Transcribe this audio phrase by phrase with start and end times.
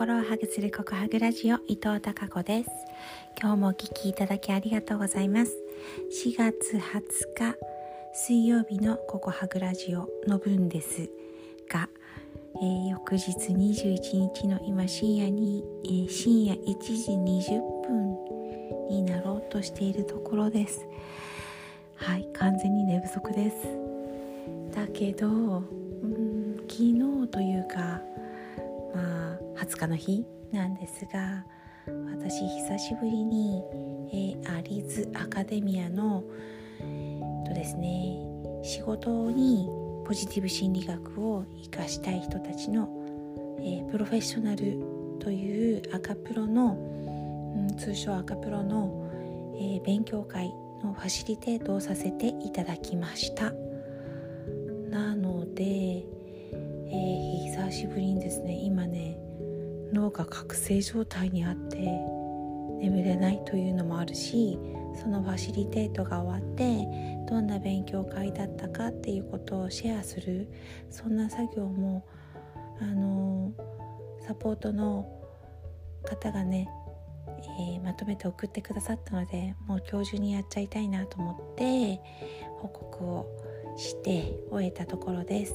[0.00, 2.70] 心をハグするココハグラジオ伊藤孝子です。
[3.38, 5.52] 今日もお聞きいただきありがとうございます。
[6.24, 7.54] 4月20日
[8.14, 11.10] 水曜日のココハグラジオの分です
[11.68, 11.90] が、
[12.62, 18.16] えー、翌日21日の今深夜に、えー、深夜1時20分
[18.88, 20.80] になろうとしているところです。
[21.96, 23.56] はい完全に寝不足です。
[24.74, 25.30] だけどう
[26.06, 28.00] ん昨日というか
[28.94, 31.44] まあ20日の日なんですが
[32.16, 33.62] 私久しぶりに、
[34.12, 36.24] えー、アリズアカデミアの、
[37.46, 38.16] とですね
[38.62, 39.68] 仕事に
[40.06, 42.88] ポジティブ心理学を生かしたい人たちの、
[43.60, 44.78] えー、プロフェッショナル
[45.20, 49.08] という赤プロの、うん、通称赤プロの、
[49.56, 50.48] えー、勉強会
[50.82, 53.52] のファシリテートをさせていただきました。
[54.90, 55.64] なので、
[57.70, 59.16] 久しぶりにですね今ね
[59.92, 61.76] 脳が覚醒状態にあって
[62.80, 64.58] 眠れないというのもあるし
[65.00, 66.84] そのファシリテートが終わって
[67.28, 70.50] どんな勉強会だったかっていうことをシェアする
[70.90, 72.04] そんな作業も
[72.80, 73.52] あの
[74.26, 75.06] サポートの
[76.04, 76.68] 方がね、
[77.60, 82.00] えー、まとめて送ってくださったのでもう今日中にやっちゃいたいなと思って
[82.58, 85.54] 報告をして終えたところです。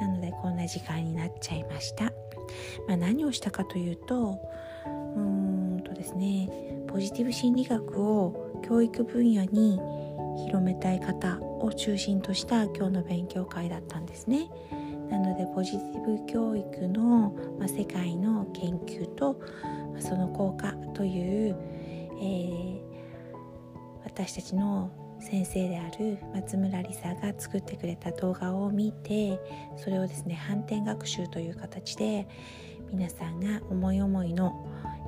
[0.00, 2.04] なのでこんな時間になっちゃいました、
[2.88, 4.40] まあ、何をしたかというと
[5.16, 6.48] うんとですね
[6.88, 9.78] ポジティブ心理学を教育分野に
[10.46, 14.50] 広めたい方を中心とした今日の勉強会だったんですね。
[15.10, 19.40] なのでポジティブ教育の、まあ、世界の研究と、
[19.92, 21.56] まあ、その効果という、
[22.20, 22.80] えー、
[24.04, 29.38] 私たちの先生である松村梨沙が作ってくれた動画を見て
[29.76, 32.26] それをですね反転学習という形で
[32.90, 34.66] 皆さんが思い思いの、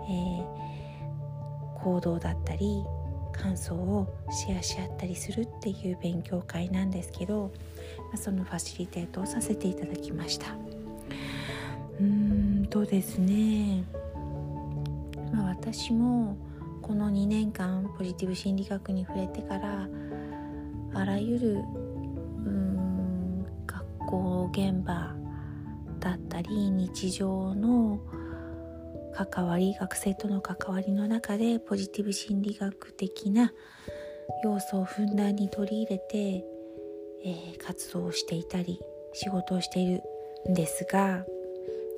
[0.08, 2.84] えー、行動だったり
[3.32, 7.50] 感想をシェアし合ったりするっていう勉強会なんですけど、
[7.98, 10.54] まあ、そのファシリテートをさせていただきました。
[11.98, 13.84] うーんとですね、
[15.32, 16.36] まあ、私も
[16.82, 19.88] この2年間ポジティブ心理学に触れてから
[20.94, 25.14] あらゆるうん学校現場
[26.00, 28.00] だったり日常の
[29.14, 33.52] 関わり学生との関わりの中でポジティブ心理学的な
[34.42, 36.44] 要素をふんだんに取り入れて、
[37.24, 38.80] えー、活動をしていたり
[39.12, 40.02] 仕事をしている
[40.50, 41.24] んですが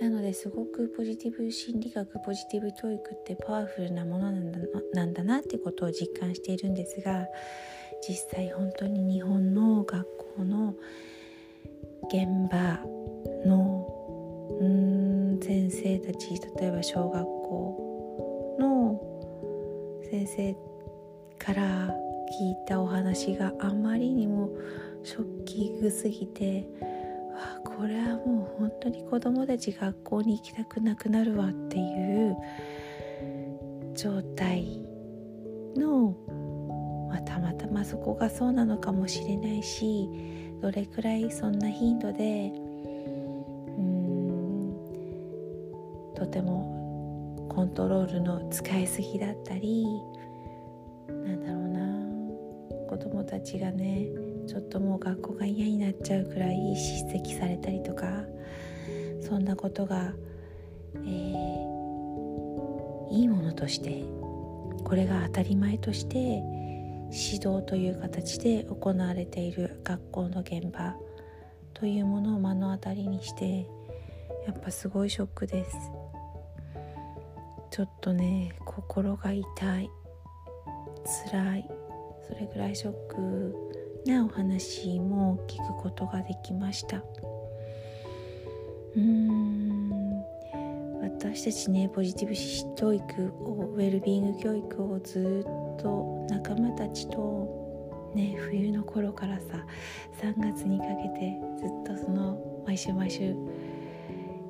[0.00, 4.58] なのですごくポジティブ心理学ポジティブ教育ってパワフルなものなんだ
[4.92, 7.26] なんだなってことを実感しているんですが
[8.06, 10.06] 実際本当に日本の学
[10.36, 10.74] 校の
[12.08, 12.80] 現場
[13.46, 13.86] の
[14.60, 19.00] うん先生たち例えば小学校の
[20.10, 20.56] 先生
[21.38, 21.94] から
[22.40, 24.50] 聞いたお話があまりにも
[25.02, 26.66] ショッキングすぎて
[27.76, 32.36] これはもう本当に子供たち学校に行きたくなくなるわっていう
[33.94, 34.80] 状態
[35.76, 36.16] の、
[37.08, 40.08] まあ、たまたまそこがそうなのかもしれないし
[40.60, 42.52] どれくらいそんな頻度で
[43.76, 44.74] うん
[46.14, 49.84] とてもコントロールの使いすぎだったり
[51.08, 54.06] なんだろうな子供たちがね
[54.46, 58.24] ちょっともう学校が嫌になっちゃうくらい叱責されたりとか
[59.20, 60.12] そんなことが、
[60.94, 64.04] えー、いいものとして
[64.84, 66.42] これが当たり前として
[67.10, 70.94] 指導という形で行われている学校の現場
[71.72, 73.66] というものを目の当たりにして
[74.46, 75.76] やっぱすごいショックです。
[77.70, 79.90] ちょっとね心が痛い
[81.32, 81.68] 辛い
[82.26, 83.73] それぐらいショック
[84.06, 86.98] なお話も聞くことができました。
[86.98, 89.64] うーん。
[91.34, 92.34] 私たちねポジティブ
[92.76, 99.66] 教育をウェルビーイング教育をずっと仲間たちとね冬の頃からさ
[100.22, 103.34] 3月にかけてずっとその毎週毎週、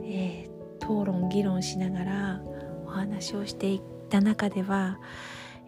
[0.04, 2.42] えー、討論議論しながら
[2.86, 4.98] お話をしていった中では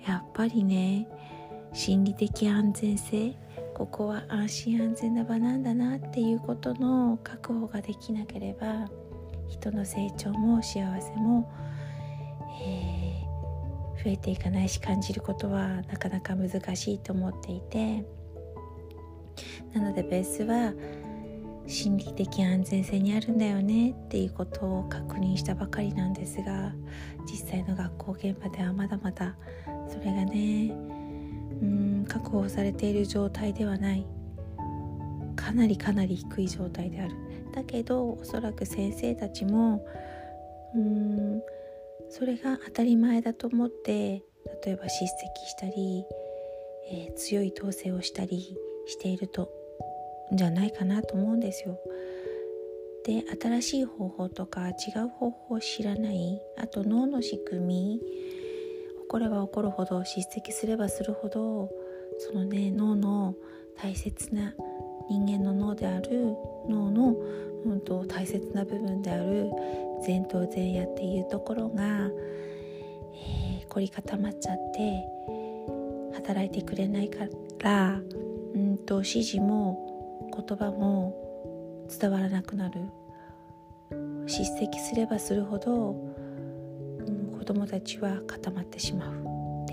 [0.07, 1.09] やっぱりね
[1.73, 3.35] 心理的安全性
[3.77, 8.89] ここは安心安全な場なんだなっていうことの確保ができなければ
[9.51, 11.53] 人の成長も幸せも、
[12.63, 18.07] えー、増えていかないし感じることはなかなか難しいと思っていて
[19.75, 20.73] なのでベースは
[21.67, 26.73] 心理的安全性にあるんだよねっていうことを確認したばかりなんですが
[27.31, 29.37] 実際の学校現場ではまだまだ
[29.87, 30.71] それがね
[31.61, 34.07] うん確保されている状態ではない
[35.37, 37.15] かなりかなり低い状態である
[37.53, 39.85] だけどおそらく先生たちも
[40.75, 41.43] うーん
[42.09, 44.23] それが当たり前だと思って
[44.65, 45.11] 例えば叱責
[45.47, 46.05] したり、
[46.91, 48.57] えー、強い統制をしたり
[48.87, 49.51] していると
[50.33, 51.79] じゃないかなと思うんですよ。
[53.05, 54.73] で新しい方法とか違
[55.05, 61.71] う方法を知らないあと脳の仕組み起これば起こるほど叱責すればするほど
[62.19, 63.35] そのね脳の
[63.77, 64.55] 大切な
[65.09, 66.35] 人間の脳である
[66.69, 67.17] 脳の、
[67.65, 69.51] うん、と大切な部分である
[70.07, 72.11] 前頭前野っていうところが、
[73.15, 75.05] えー、凝り固まっちゃって
[76.15, 77.27] 働いてくれないか
[77.61, 78.01] ら
[78.55, 81.15] うんと指示も言葉も
[82.01, 82.81] 伝わらなくなる。
[84.27, 89.26] 叱責すればするほど、うん、子どもたちは固まってしまう。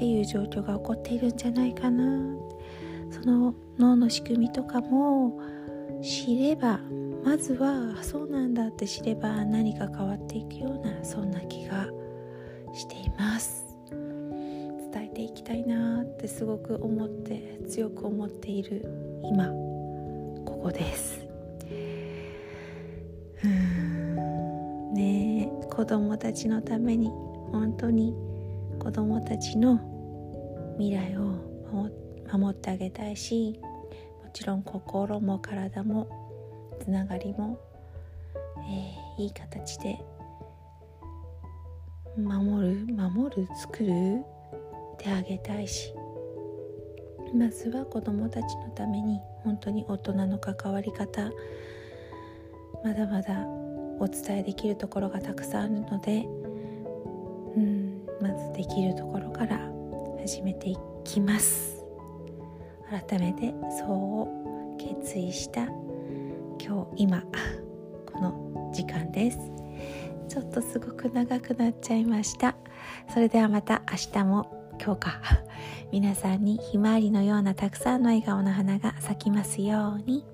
[0.04, 2.04] っていう状況が起こっているんじゃないかな。
[3.10, 5.40] その脳の仕組みとかも
[6.02, 6.82] 知れば
[7.24, 11.88] まずはそうなんだって知れば何か変わっていくようなそんな気が
[12.74, 13.66] しています。
[14.92, 18.86] 伝えていきたいなってすごく思って強く思っている
[19.24, 19.48] 今
[20.44, 21.26] ここです。
[23.42, 24.94] うん。
[24.96, 27.08] ねえ子供たちのために
[27.54, 28.14] 本当に
[28.80, 29.93] 子供たちの
[30.78, 31.54] 未来を
[32.32, 33.60] 守ってあげたいし
[34.24, 36.08] もちろん心も体も
[36.82, 37.60] つながりも、
[39.18, 40.00] えー、いい形で
[42.18, 44.20] 守る守る作る
[44.96, 45.94] ってあげたいし
[47.34, 51.32] まずは子どもたちのために本当に大人の関わり方
[52.84, 53.46] まだまだ
[54.00, 56.26] お伝えできるところがたくさんあるので、
[57.56, 59.72] うん、まずできるところから
[60.24, 61.84] 始めていきます。
[62.90, 65.64] 改めてそう決意した
[66.66, 67.22] 今日今
[68.10, 69.52] この時間です。
[70.30, 72.56] ちょっとすごく長くなっちゃいました。
[73.14, 74.46] それではまた明日も
[74.82, 75.22] 今日か
[75.92, 80.33] 皆さんにひまわりのようなたくさんの笑顔の花が咲きますように。